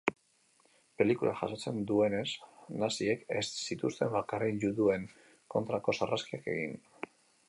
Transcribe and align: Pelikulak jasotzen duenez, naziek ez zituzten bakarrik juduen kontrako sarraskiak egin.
Pelikulak 1.01 1.35
jasotzen 1.41 1.83
duenez, 1.91 2.23
naziek 2.85 3.27
ez 3.41 3.45
zituzten 3.67 4.11
bakarrik 4.15 4.57
juduen 4.65 5.05
kontrako 5.57 5.95
sarraskiak 5.99 6.49
egin. 6.57 6.75